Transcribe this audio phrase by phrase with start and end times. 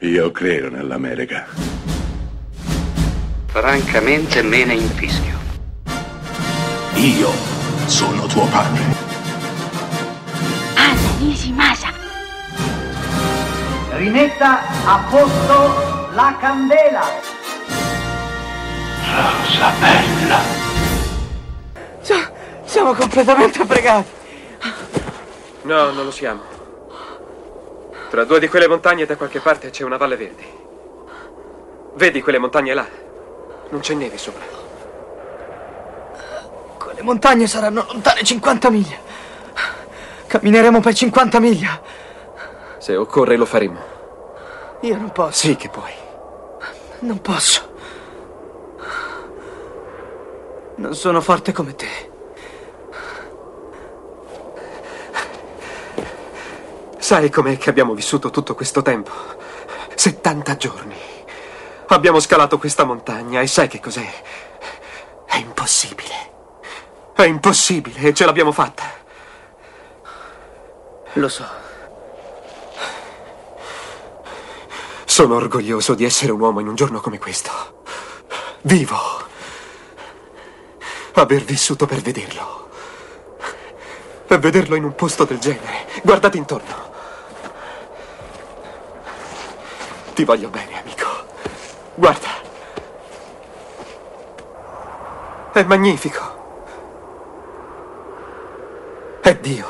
[0.00, 1.44] Io credo nell'America.
[3.46, 5.36] Francamente me ne infischio.
[6.94, 7.32] Io
[7.86, 8.80] sono tuo padre.
[10.74, 11.92] Anna Nishimasa.
[13.96, 17.04] Rimetta a posto la candela.
[19.02, 20.66] Rosa bella.
[22.64, 24.08] Siamo completamente fregati.
[25.62, 26.47] No, non lo siamo.
[28.10, 30.42] Tra due di quelle montagne da qualche parte c'è una valle verde.
[31.94, 32.86] Vedi quelle montagne là?
[33.68, 34.44] Non c'è neve sopra.
[36.78, 38.96] Quelle montagne saranno lontane 50 miglia.
[40.26, 41.80] Cammineremo per 50 miglia.
[42.78, 43.78] Se occorre lo faremo.
[44.80, 45.46] Io non posso.
[45.46, 45.92] Sì che puoi.
[47.00, 47.72] Non posso.
[50.76, 52.07] Non sono forte come te.
[57.08, 59.10] Sai com'è che abbiamo vissuto tutto questo tempo?
[59.94, 61.00] 70 giorni.
[61.86, 64.06] Abbiamo scalato questa montagna e sai che cos'è?
[65.24, 66.14] È impossibile.
[67.14, 68.84] È impossibile e ce l'abbiamo fatta.
[71.14, 71.46] Lo so.
[75.06, 77.84] Sono orgoglioso di essere un uomo in un giorno come questo.
[78.64, 78.98] Vivo.
[81.14, 82.68] Aver vissuto per vederlo.
[84.26, 85.86] Per vederlo in un posto del genere.
[86.02, 86.87] Guardate intorno.
[90.18, 91.06] Ti voglio bene, amico.
[91.94, 92.26] Guarda.
[95.52, 96.22] È magnifico.
[99.22, 99.66] È Dio.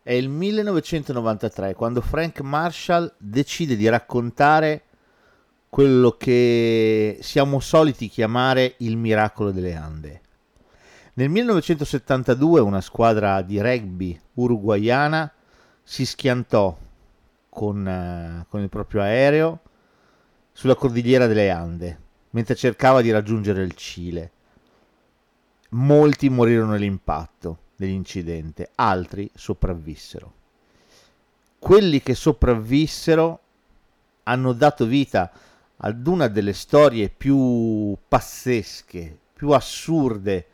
[0.00, 4.84] È il 1993 quando Frank Marshall decide di raccontare
[5.70, 10.20] quello che siamo soliti chiamare il miracolo delle Ande.
[11.14, 15.32] Nel 1972 una squadra di rugby uruguayana
[15.82, 16.78] si schiantò
[17.56, 19.60] con, eh, con il proprio aereo
[20.52, 24.30] sulla cordigliera delle Ande mentre cercava di raggiungere il Cile.
[25.70, 30.34] Molti morirono nell'impatto dell'incidente, altri sopravvissero.
[31.58, 33.40] Quelli che sopravvissero
[34.24, 35.32] hanno dato vita
[35.78, 40.46] ad una delle storie più pazzesche, più assurde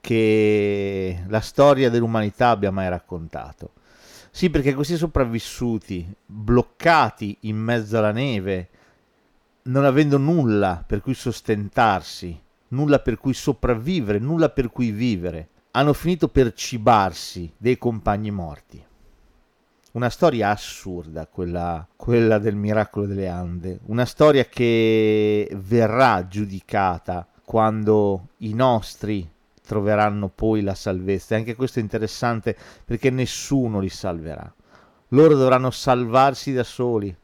[0.00, 3.74] che la storia dell'umanità abbia mai raccontato.
[4.30, 8.68] Sì, perché questi sopravvissuti, bloccati in mezzo alla neve,
[9.62, 15.92] non avendo nulla per cui sostentarsi, nulla per cui sopravvivere, nulla per cui vivere, hanno
[15.92, 18.82] finito per cibarsi dei compagni morti.
[19.92, 28.28] Una storia assurda, quella, quella del miracolo delle Ande, una storia che verrà giudicata quando
[28.38, 29.28] i nostri
[29.70, 31.36] troveranno poi la salvezza.
[31.36, 34.52] E anche questo è interessante perché nessuno li salverà.
[35.10, 37.14] Loro dovranno salvarsi da soli.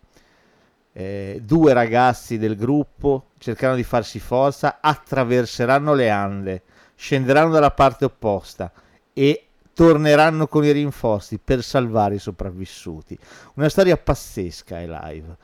[0.92, 6.62] Eh, due ragazzi del gruppo cercheranno di farsi forza, attraverseranno le Ande
[6.94, 8.72] scenderanno dalla parte opposta
[9.12, 13.18] e torneranno con i rinforzi per salvare i sopravvissuti.
[13.54, 15.36] Una storia pazzesca è live.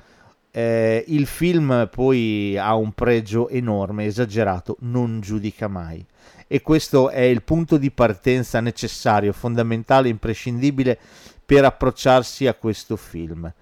[0.52, 6.04] Eh, il film poi ha un pregio enorme, esagerato, non giudica mai.
[6.46, 10.96] E questo è il punto di partenza necessario, fondamentale, imprescindibile
[11.44, 13.52] per approcciarsi a questo film.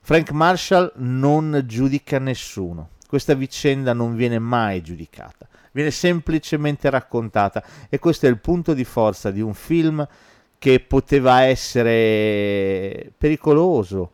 [0.00, 2.90] Frank Marshall non giudica nessuno.
[3.08, 8.84] Questa vicenda non viene mai giudicata viene semplicemente raccontata e questo è il punto di
[8.84, 10.08] forza di un film
[10.56, 14.12] che poteva essere pericoloso,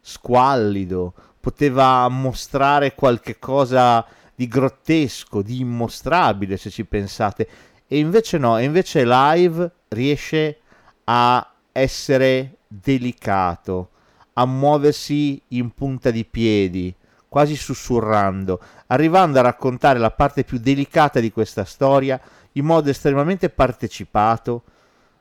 [0.00, 1.12] squallido,
[1.46, 7.48] poteva mostrare qualche cosa di grottesco, di immostrabile se ci pensate.
[7.86, 10.58] E invece no, e invece live riesce
[11.04, 13.90] a essere delicato,
[14.32, 16.92] a muoversi in punta di piedi,
[17.28, 22.20] quasi sussurrando, arrivando a raccontare la parte più delicata di questa storia
[22.54, 24.64] in modo estremamente partecipato,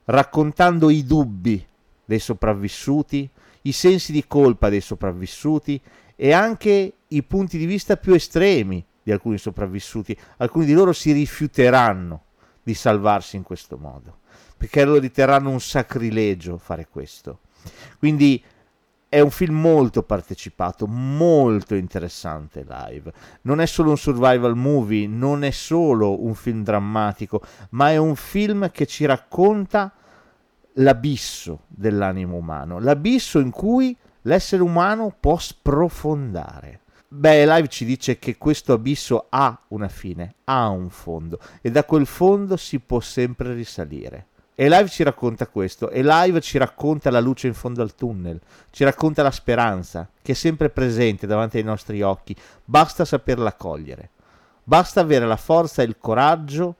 [0.05, 1.63] raccontando i dubbi
[2.03, 3.29] dei sopravvissuti,
[3.61, 5.79] i sensi di colpa dei sopravvissuti
[6.15, 10.17] e anche i punti di vista più estremi di alcuni sopravvissuti.
[10.37, 12.23] Alcuni di loro si rifiuteranno
[12.63, 14.19] di salvarsi in questo modo,
[14.57, 17.39] perché lo riterranno un sacrilegio fare questo.
[17.99, 18.43] Quindi
[19.07, 23.13] è un film molto partecipato, molto interessante live.
[23.41, 28.15] Non è solo un survival movie, non è solo un film drammatico, ma è un
[28.15, 29.93] film che ci racconta
[30.73, 33.95] l'abisso dell'animo umano, l'abisso in cui
[34.25, 36.81] l'essere umano può sprofondare.
[37.07, 41.83] Beh, Live ci dice che questo abisso ha una fine, ha un fondo e da
[41.83, 44.27] quel fondo si può sempre risalire.
[44.55, 48.39] E Live ci racconta questo, e Live ci racconta la luce in fondo al tunnel,
[48.69, 52.33] ci racconta la speranza, che è sempre presente davanti ai nostri occhi,
[52.63, 54.11] basta saperla cogliere,
[54.63, 56.75] basta avere la forza e il coraggio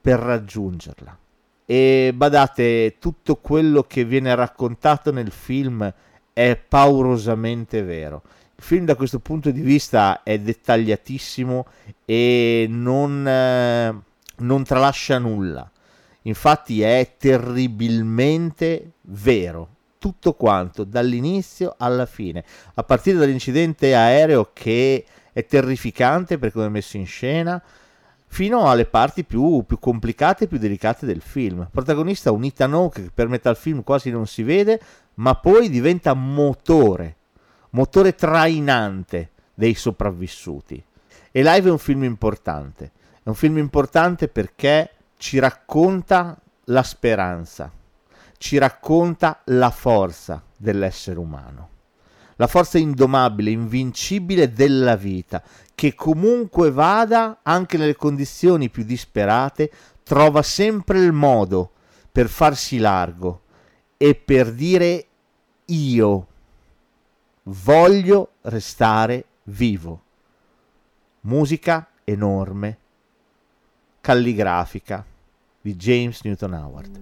[0.00, 1.18] per raggiungerla.
[1.66, 5.92] E badate, tutto quello che viene raccontato nel film
[6.46, 8.22] è paurosamente vero.
[8.56, 11.66] Il film da questo punto di vista è dettagliatissimo
[12.04, 13.94] e non, eh,
[14.38, 15.70] non tralascia nulla
[16.28, 19.68] Infatti è terribilmente vero,
[19.98, 22.44] tutto quanto, dall'inizio alla fine,
[22.74, 27.60] a partire dall'incidente aereo che è terrificante per come è messo in scena,
[28.28, 31.68] fino alle parti più, più complicate e più delicate del film.
[31.70, 34.80] Protagonista un Hawke che per metà film quasi non si vede,
[35.14, 37.16] ma poi diventa motore,
[37.70, 40.82] motore trainante dei sopravvissuti.
[41.32, 42.92] E Live è un film importante,
[43.22, 47.72] è un film importante perché ci racconta la speranza,
[48.36, 51.68] ci racconta la forza dell'essere umano,
[52.38, 55.42] la forza indomabile, invincibile della vita,
[55.74, 59.70] che comunque vada, anche nelle condizioni più disperate,
[60.04, 61.72] trova sempre il modo
[62.10, 63.42] per farsi largo
[63.96, 65.06] e per dire
[65.66, 66.26] io
[67.42, 70.02] voglio restare vivo.
[71.22, 72.78] Musica enorme
[74.00, 75.04] calligrafica
[75.60, 77.00] di James Newton Howard.